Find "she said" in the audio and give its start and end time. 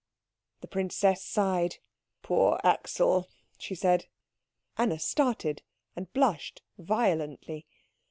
3.59-4.07